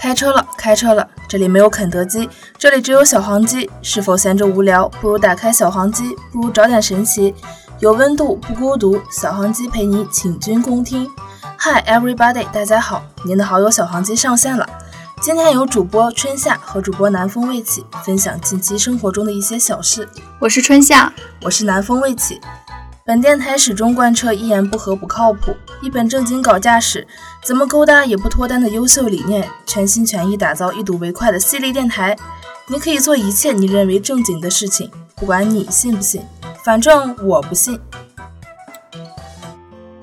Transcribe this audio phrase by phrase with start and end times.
[0.00, 1.06] 开车了，开车了！
[1.28, 3.70] 这里没有肯德基，这里只有小黄鸡。
[3.82, 7.34] 是否闲着无聊，不如打开小黄鸡，不如找点神奇。
[7.80, 11.06] 有温度，不孤独，小黄鸡陪你请君共听。
[11.58, 14.66] Hi everybody，大家好，您的好友小黄鸡上线了。
[15.20, 20.08] 今天由主播春夏和主播南风未起分享近期生活中的一些小事。
[20.38, 21.12] 我是春夏，
[21.42, 22.40] 我是南风未起。
[23.10, 25.52] 本电台始终贯彻一言不合不靠谱，
[25.82, 27.04] 一本正经搞驾驶，
[27.42, 32.16] 怎么勾搭也不脱单的优秀理念，全心全意打造一睹为快的犀利电台。
[32.68, 36.22] 你可以做一切你认为正经的事情，不管你信不信，
[36.64, 37.80] 反正我不信。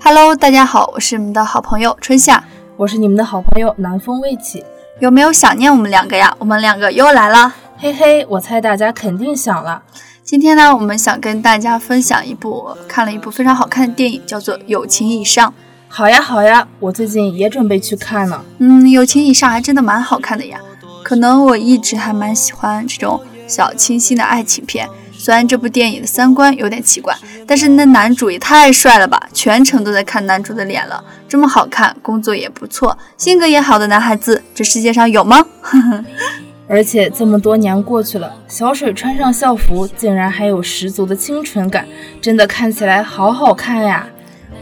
[0.03, 2.43] Hello，大家好，我是你们的好朋友春夏，
[2.75, 4.65] 我是你们的好朋友南风未起。
[4.99, 6.35] 有没有想念我们两个呀？
[6.39, 9.81] 我们两个又来了，嘿嘿，我猜大家肯定想了。
[10.27, 15.49] 今天呢，我们想跟大家分享一部看了一部非常好看的电影，叫做《友情以上》。
[15.87, 18.43] 好呀，好呀，我最近也准备去看呢。
[18.57, 20.59] 嗯，《友情以上》还真的蛮好看的呀。
[21.01, 24.89] 可能我一直还蛮喜欢这种小清新的爱情片。
[25.13, 27.15] 虽然这部电影的三观有点奇怪，
[27.47, 29.29] 但是那男主也太帅了吧！
[29.33, 31.03] 全程都在看男主的脸了。
[31.27, 35.43] 这么好看，工作也不错，性格也好的男孩子，这世界上有吗？
[35.61, 36.05] 呵呵。
[36.69, 41.87] 而且这么多年过去了，小水穿上校服，竟然还有十足的清纯感，
[42.21, 44.05] 真的看起来好好看呀！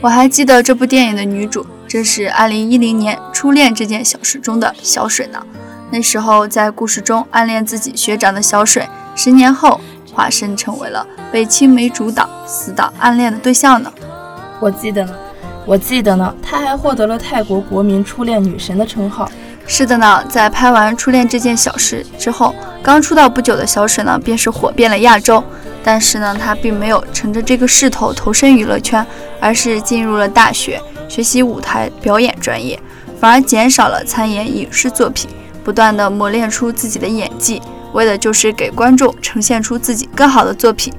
[0.01, 5.43] 我还记得这部电影的女主，这是2010年《初恋这件小事》中的小水呢。
[5.89, 9.81] 那时候在故事中暗恋自己学长的小水，十年后
[10.13, 13.91] 化身成为了被青梅竹党死党暗恋的对象呢。
[14.59, 15.15] 我记得呢，
[15.65, 19.27] 我记得呢，她还获得了泰国国民初恋女神的称号。
[19.67, 25.43] 是的呢，在拍完《初恋这件小事》之后，刚出道不久的小水呢，便是火遍了亚洲。
[25.83, 29.05] 但是呢，他并没有乘着这个势头投身娱乐圈，
[29.39, 32.79] 而是进入了大学学习舞台表演专业，
[33.19, 35.29] 反而减少了参演影视作品，
[35.63, 37.61] 不断的磨练出自己的演技，
[37.93, 40.91] 为的就是给观众呈现出自己更好的作品。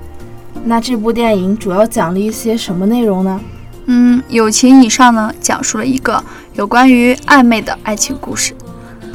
[0.64, 3.41] 那这部电影主要讲了一些什么内容呢？
[3.86, 6.22] 嗯，友情以上呢，讲述了一个
[6.54, 8.54] 有关于暧昧的爱情故事。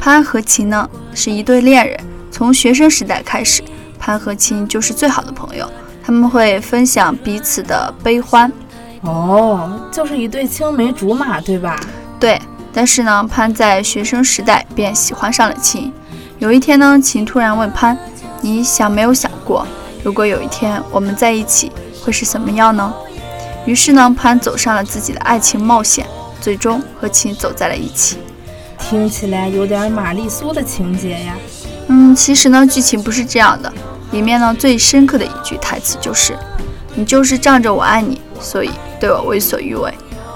[0.00, 1.98] 潘和秦呢是一对恋人，
[2.30, 3.62] 从学生时代开始，
[3.98, 5.70] 潘和秦就是最好的朋友，
[6.02, 8.50] 他们会分享彼此的悲欢。
[9.02, 11.78] 哦，就是一对青梅竹马，对吧？
[12.18, 12.40] 对。
[12.74, 15.92] 但是呢，潘在学生时代便喜欢上了秦。
[16.38, 17.96] 有一天呢，秦突然问潘
[18.40, 19.66] ：“你想没有想过，
[20.02, 21.70] 如果有一天我们在一起，
[22.02, 22.90] 会是什么样呢？”
[23.64, 26.06] 于是呢，潘走上了自己的爱情冒险，
[26.40, 28.18] 最终和秦走在了一起。
[28.78, 31.36] 听起来有点玛丽苏的情节呀。
[31.86, 33.72] 嗯，其实呢，剧情不是这样的。
[34.10, 36.36] 里面呢，最深刻的一句台词就是
[36.94, 38.70] ：“你就是仗着我爱你，所以
[39.00, 39.92] 对我为所欲为。”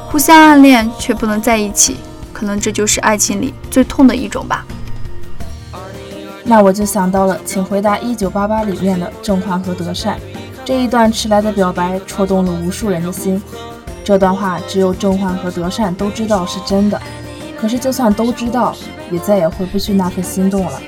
[0.08, 1.96] 互相暗恋却不能在一起，
[2.32, 4.64] 可能这就是爱情里最痛的一种吧。
[6.44, 10.18] 那我就想到了，请回答一九八八里面的郑焕和德善。
[10.66, 13.40] 这一段迟来的表白戳动了无数人的心。
[14.02, 17.00] 这段话只有郑焕和德善都知道是真的，
[17.56, 18.74] 可是就算都知道，
[19.08, 20.82] 也再也回不去那份心动了。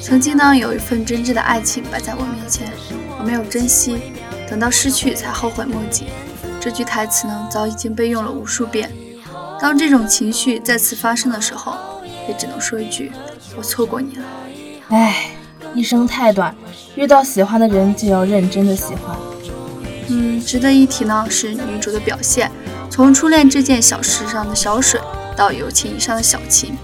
[0.00, 2.70] 曾经呢，有一份真挚的爱情摆在我面前，
[3.18, 3.98] 我没有珍惜，
[4.48, 6.06] 等到失去才后悔莫及。
[6.60, 8.92] 这句台词呢，早已经被用了无数遍。
[9.60, 11.76] 当这种情绪再次发生的时候，
[12.28, 13.10] 也只能说一句：
[13.56, 14.24] 我错过你了。
[14.90, 15.30] 唉。
[15.72, 16.52] 一生太短，
[16.96, 19.16] 遇到喜欢的人就要认真的喜欢。
[20.08, 22.50] 嗯，值得一提呢是女主的表现，
[22.90, 25.00] 从初恋这件小事上的小水，
[25.36, 26.76] 到友情以上的小情，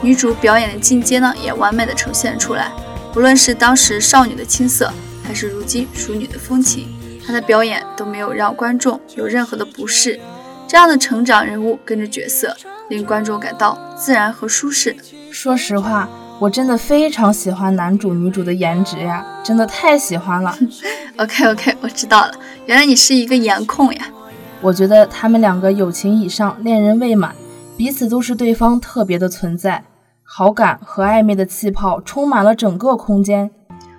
[0.00, 2.72] 女主表演的进阶呢也完美的呈现出来。
[3.12, 4.90] 不论是当时少女的青涩，
[5.22, 6.88] 还是如今熟女的风情，
[7.26, 10.18] 她的表演都没有让观众有任何的不适。
[10.66, 12.56] 这样的成长人物跟着角色，
[12.88, 14.96] 令观众感到自然和舒适。
[15.30, 16.08] 说实话。
[16.40, 20.56] 我真的非常喜欢男主女主的颜值呀，真的太喜欢了。
[21.18, 22.32] OK OK，我知道了，
[22.64, 24.06] 原来你是一个颜控呀。
[24.62, 27.34] 我觉得他们两个友情以上，恋人未满，
[27.76, 29.84] 彼此都是对方特别的存在，
[30.22, 33.50] 好感和暧昧的气泡充满了整个空间。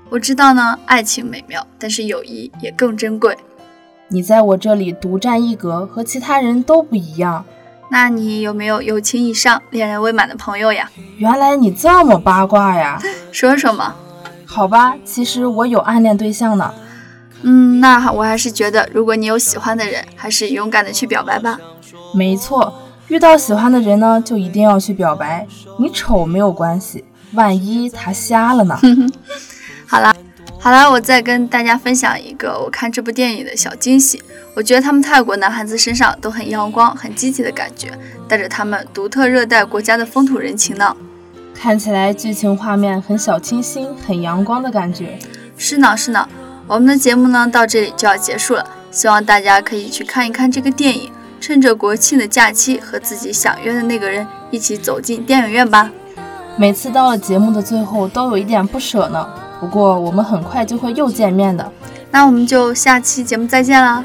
[0.10, 3.38] 我知道呢，爱情美妙，但是友谊也更珍贵。
[4.08, 7.46] 你在我这里独占一格，和其他人都不一样。
[7.94, 10.90] 那你有没有友情以上、恋人未满的朋友呀？
[11.18, 12.98] 原来你这么八卦呀！
[13.34, 13.94] 说说嘛。
[14.46, 16.74] 好吧，其实我有暗恋对象呢。
[17.42, 21.60] 嗯，那我还是觉得，如果你有喜欢的人，还是勇敢的去表白吧。
[22.16, 22.74] 没错，
[23.10, 25.46] 遇到喜欢的人呢，就一定要去表白。
[25.78, 27.04] 你丑没有关系，
[27.34, 28.80] 万一他瞎了呢？
[30.64, 30.92] 好了。
[30.92, 34.22] 我再跟大家分享一个我看这部电影的小惊喜。
[34.54, 37.98] 我觉得他们泰国男孩子身上都很阳光、很积极的感觉，
[38.28, 40.96] 带着他们独特热带国家的风土人情呢。
[41.56, 45.18] 看起来剧情画面很小清新、很阳光的感觉。
[45.58, 46.28] 是呢，是呢。
[46.68, 55.90] 我们的节目呢到这里就要结束了，希望大家可以去看一看这个电影，趁着国庆的假期和自己想约的那个人一起走进电影院吧。
[56.58, 59.28] 每次到了节目的最后都有一点不舍呢，
[59.62, 61.72] 不过我们很快就会又见面的。
[62.10, 64.04] 那我们就下期节目再见啦。